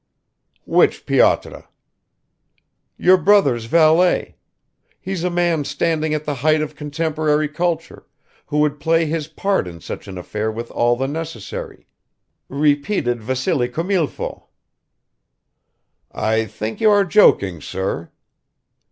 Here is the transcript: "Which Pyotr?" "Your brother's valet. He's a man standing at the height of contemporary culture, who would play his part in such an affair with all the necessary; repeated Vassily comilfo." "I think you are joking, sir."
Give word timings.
"Which 0.65 1.05
Pyotr?" 1.05 1.65
"Your 2.97 3.17
brother's 3.17 3.65
valet. 3.65 4.35
He's 4.99 5.23
a 5.23 5.29
man 5.29 5.63
standing 5.63 6.11
at 6.15 6.25
the 6.25 6.33
height 6.33 6.59
of 6.63 6.75
contemporary 6.75 7.47
culture, 7.47 8.07
who 8.47 8.57
would 8.61 8.79
play 8.79 9.05
his 9.05 9.27
part 9.27 9.67
in 9.67 9.79
such 9.79 10.07
an 10.07 10.17
affair 10.17 10.51
with 10.51 10.71
all 10.71 10.95
the 10.95 11.07
necessary; 11.07 11.85
repeated 12.49 13.21
Vassily 13.21 13.69
comilfo." 13.69 14.47
"I 16.11 16.45
think 16.45 16.81
you 16.81 16.89
are 16.89 17.05
joking, 17.05 17.61
sir." 17.61 18.09